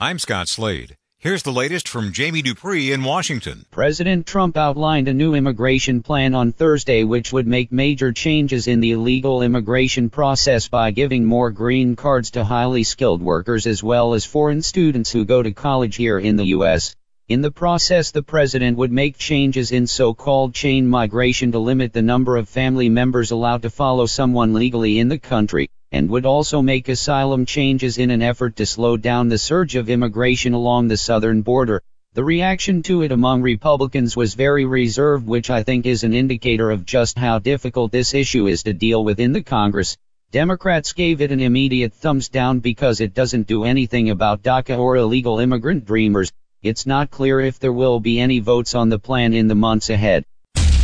I'm 0.00 0.18
Scott 0.18 0.48
Slade. 0.48 0.96
Here's 1.20 1.44
the 1.44 1.52
latest 1.52 1.86
from 1.86 2.12
Jamie 2.12 2.42
Dupree 2.42 2.90
in 2.90 3.04
Washington. 3.04 3.64
President 3.70 4.26
Trump 4.26 4.56
outlined 4.56 5.06
a 5.06 5.14
new 5.14 5.34
immigration 5.34 6.02
plan 6.02 6.34
on 6.34 6.50
Thursday 6.50 7.04
which 7.04 7.32
would 7.32 7.46
make 7.46 7.70
major 7.70 8.12
changes 8.12 8.66
in 8.66 8.80
the 8.80 8.90
illegal 8.90 9.40
immigration 9.40 10.10
process 10.10 10.66
by 10.66 10.90
giving 10.90 11.24
more 11.24 11.52
green 11.52 11.94
cards 11.94 12.32
to 12.32 12.42
highly 12.42 12.82
skilled 12.82 13.22
workers 13.22 13.68
as 13.68 13.84
well 13.84 14.14
as 14.14 14.24
foreign 14.24 14.62
students 14.62 15.12
who 15.12 15.24
go 15.24 15.44
to 15.44 15.52
college 15.52 15.94
here 15.94 16.18
in 16.18 16.34
the 16.34 16.46
U.S. 16.46 16.96
In 17.28 17.40
the 17.40 17.52
process, 17.52 18.10
the 18.10 18.24
president 18.24 18.76
would 18.76 18.90
make 18.90 19.16
changes 19.16 19.70
in 19.70 19.86
so-called 19.86 20.54
chain 20.54 20.88
migration 20.88 21.52
to 21.52 21.60
limit 21.60 21.92
the 21.92 22.02
number 22.02 22.36
of 22.36 22.48
family 22.48 22.88
members 22.88 23.30
allowed 23.30 23.62
to 23.62 23.70
follow 23.70 24.06
someone 24.06 24.54
legally 24.54 24.98
in 24.98 25.06
the 25.06 25.20
country 25.20 25.70
and 25.94 26.10
would 26.10 26.26
also 26.26 26.60
make 26.60 26.88
asylum 26.88 27.46
changes 27.46 27.98
in 27.98 28.10
an 28.10 28.20
effort 28.20 28.56
to 28.56 28.66
slow 28.66 28.96
down 28.96 29.28
the 29.28 29.38
surge 29.38 29.76
of 29.76 29.88
immigration 29.88 30.52
along 30.52 30.88
the 30.88 30.96
southern 30.96 31.40
border. 31.40 31.80
The 32.14 32.24
reaction 32.24 32.82
to 32.82 33.02
it 33.02 33.12
among 33.12 33.42
Republicans 33.42 34.16
was 34.16 34.34
very 34.34 34.64
reserved, 34.64 35.24
which 35.24 35.50
I 35.50 35.62
think 35.62 35.86
is 35.86 36.02
an 36.02 36.12
indicator 36.12 36.72
of 36.72 36.84
just 36.84 37.16
how 37.16 37.38
difficult 37.38 37.92
this 37.92 38.12
issue 38.12 38.48
is 38.48 38.64
to 38.64 38.72
deal 38.72 39.04
with 39.04 39.20
in 39.20 39.30
the 39.30 39.42
Congress. 39.42 39.96
Democrats 40.32 40.92
gave 40.92 41.20
it 41.20 41.30
an 41.30 41.38
immediate 41.38 41.92
thumbs 41.92 42.28
down 42.28 42.58
because 42.58 43.00
it 43.00 43.14
doesn't 43.14 43.46
do 43.46 43.62
anything 43.62 44.10
about 44.10 44.42
DACA 44.42 44.76
or 44.76 44.96
illegal 44.96 45.38
immigrant 45.38 45.86
dreamers. 45.86 46.32
It's 46.60 46.86
not 46.86 47.12
clear 47.12 47.40
if 47.40 47.60
there 47.60 47.72
will 47.72 48.00
be 48.00 48.18
any 48.18 48.40
votes 48.40 48.74
on 48.74 48.88
the 48.88 48.98
plan 48.98 49.32
in 49.32 49.46
the 49.46 49.54
months 49.54 49.90
ahead. 49.90 50.24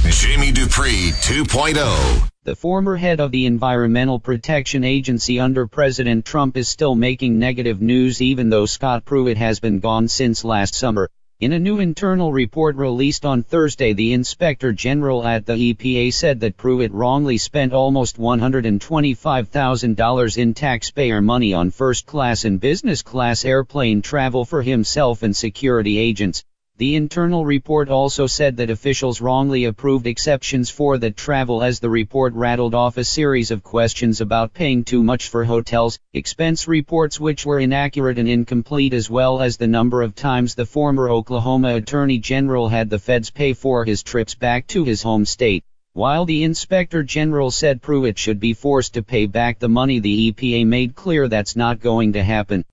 Jamie 0.09 0.53
Dupree 0.53 1.11
2.0 1.23 2.30
the 2.43 2.57
former 2.57 2.97
head 2.97 3.21
of 3.21 3.33
the 3.33 3.45
Environmental 3.45 4.19
Protection 4.19 4.83
Agency 4.83 5.39
under 5.39 5.67
President 5.67 6.25
Trump 6.25 6.57
is 6.57 6.71
still 6.71 6.95
making 6.95 7.39
negative 7.39 7.83
news 7.83 8.23
even 8.23 8.49
though 8.49 8.65
Scott 8.65 9.05
Pruitt 9.05 9.37
has 9.37 9.61
been 9.61 9.79
gone 9.79 10.09
since 10.09 10.43
last 10.43 10.75
summer. 10.75 11.11
In 11.41 11.53
a 11.53 11.59
new 11.59 11.81
internal 11.81 12.33
report 12.33 12.77
released 12.77 13.27
on 13.27 13.43
Thursday, 13.43 13.93
the 13.93 14.15
Inspector 14.15 14.73
General 14.73 15.27
at 15.27 15.45
the 15.45 15.75
EPA 15.75 16.15
said 16.15 16.41
that 16.41 16.57
Pruitt 16.57 16.93
wrongly 16.93 17.37
spent 17.37 17.75
almost 17.75 18.19
$125,000 18.19 20.39
in 20.39 20.55
taxpayer 20.55 21.21
money 21.21 21.53
on 21.53 21.71
first 21.71 22.07
class 22.07 22.47
and 22.47 22.59
business 22.59 23.03
class 23.03 23.45
airplane 23.45 24.01
travel 24.01 24.47
for 24.47 24.63
himself 24.63 25.23
and 25.23 25.37
security 25.37 25.99
agents. 25.99 26.43
The 26.81 26.97
internal 26.97 27.45
report 27.45 27.91
also 27.91 28.27
said 28.27 28.57
that 28.57 28.71
officials 28.71 29.21
wrongly 29.21 29.67
approved 29.67 30.07
exceptions 30.07 30.71
for 30.71 30.97
that 30.97 31.15
travel 31.15 31.63
as 31.63 31.79
the 31.79 31.91
report 31.91 32.33
rattled 32.33 32.75
off 32.75 32.97
a 32.97 33.05
series 33.05 33.51
of 33.51 33.63
questions 33.63 34.23
about 34.23 34.55
paying 34.55 34.85
too 34.85 35.03
much 35.03 35.29
for 35.29 35.45
hotels, 35.45 35.99
expense 36.15 36.67
reports 36.67 37.21
which 37.21 37.45
were 37.45 37.61
inaccurate 37.61 38.19
and 38.19 38.31
incomplete 38.31 38.95
as 38.95 39.11
well 39.11 39.43
as 39.43 39.59
the 39.59 39.67
number 39.67 40.01
of 40.01 40.15
times 40.15 40.55
the 40.55 40.65
former 40.65 41.11
Oklahoma 41.11 41.75
Attorney 41.75 42.17
General 42.17 42.71
had 42.71 42.89
the 42.89 42.99
feds 42.99 43.29
pay 43.29 43.53
for 43.53 43.85
his 43.85 44.03
trips 44.03 44.35
back 44.35 44.67
to 44.69 44.83
his 44.83 45.03
home 45.03 45.27
state. 45.27 45.63
While 45.93 46.25
the 46.25 46.45
Inspector 46.45 47.03
General 47.03 47.51
said 47.51 47.83
Pruitt 47.83 48.17
should 48.19 48.41
be 48.41 48.55
forced 48.55 48.95
to 48.95 49.03
pay 49.03 49.27
back 49.27 49.59
the 49.59 49.69
money 49.69 49.99
the 49.99 50.33
EPA 50.33 50.67
made 50.67 50.95
clear 50.95 51.29
that's 51.29 51.57
not 51.57 51.81
going 51.81 52.15
to 52.15 52.23
happen. 52.23 52.65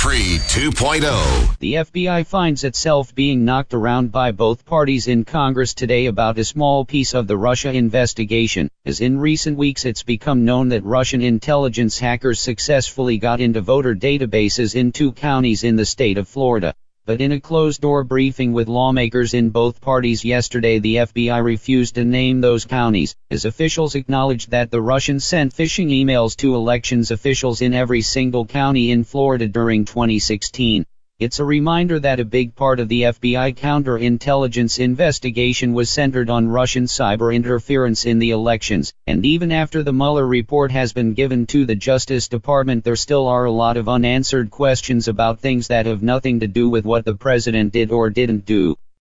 Dupree 0.00 0.38
2.0. 0.38 1.58
The 1.58 1.74
FBI 1.74 2.24
finds 2.24 2.62
itself 2.62 3.12
being 3.14 3.44
knocked 3.44 3.74
around 3.74 4.12
by 4.12 4.30
both 4.30 4.64
parties 4.64 5.08
in 5.08 5.24
Congress 5.24 5.74
today 5.74 6.06
about 6.06 6.38
a 6.38 6.44
small 6.44 6.84
piece 6.84 7.14
of 7.14 7.26
the 7.26 7.36
Russia 7.36 7.72
investigation, 7.72 8.70
as 8.84 9.00
in 9.00 9.18
recent 9.18 9.58
weeks 9.58 9.84
it's 9.84 10.04
become 10.04 10.44
known 10.44 10.68
that 10.68 10.84
Russian 10.84 11.22
intelligence 11.22 11.98
hackers 11.98 12.38
successfully 12.38 13.18
got 13.18 13.40
into 13.40 13.60
voter 13.60 13.96
databases 13.96 14.76
in 14.76 14.92
two 14.92 15.10
counties 15.10 15.64
in 15.64 15.74
the 15.74 15.84
state 15.84 16.18
of 16.18 16.28
Florida. 16.28 16.72
But 17.10 17.20
in 17.20 17.32
a 17.32 17.40
closed-door 17.40 18.04
briefing 18.04 18.52
with 18.52 18.68
lawmakers 18.68 19.34
in 19.34 19.50
both 19.50 19.80
parties 19.80 20.24
yesterday 20.24 20.78
the 20.78 20.94
FBI 20.94 21.42
refused 21.42 21.96
to 21.96 22.04
name 22.04 22.40
those 22.40 22.64
counties, 22.64 23.16
as 23.32 23.44
officials 23.44 23.96
acknowledged 23.96 24.52
that 24.52 24.70
the 24.70 24.80
Russians 24.80 25.24
sent 25.24 25.52
phishing 25.52 25.88
emails 25.88 26.36
to 26.36 26.54
elections 26.54 27.10
officials 27.10 27.62
in 27.62 27.74
every 27.74 28.02
single 28.02 28.46
county 28.46 28.92
in 28.92 29.02
Florida 29.02 29.48
during 29.48 29.86
2016. 29.86 30.86
It's 31.20 31.38
a 31.38 31.44
reminder 31.44 32.00
that 32.00 32.18
a 32.18 32.24
big 32.24 32.54
part 32.54 32.80
of 32.80 32.88
the 32.88 33.02
FBI 33.02 33.54
counterintelligence 33.54 34.78
investigation 34.78 35.74
was 35.74 35.90
centered 35.90 36.30
on 36.30 36.48
Russian 36.48 36.84
cyber 36.84 37.34
interference 37.34 38.06
in 38.06 38.18
the 38.18 38.30
elections, 38.30 38.94
and 39.06 39.26
even 39.26 39.52
after 39.52 39.82
the 39.82 39.92
Mueller 39.92 40.26
report 40.26 40.72
has 40.72 40.94
been 40.94 41.12
given 41.12 41.44
to 41.48 41.66
the 41.66 41.74
Justice 41.74 42.26
Department 42.28 42.84
there 42.84 42.96
still 42.96 43.26
are 43.26 43.44
a 43.44 43.52
lot 43.52 43.76
of 43.76 43.86
unanswered 43.86 44.50
questions 44.50 45.08
about 45.08 45.40
things 45.40 45.68
that 45.68 45.84
have 45.84 46.02
nothing 46.02 46.40
to 46.40 46.46
do 46.46 46.70
with 46.70 46.86
what 46.86 47.04
the 47.04 47.14
president 47.14 47.74
did 47.74 47.92
or 47.92 48.08
didn't 48.08 48.46
do. 48.46 48.78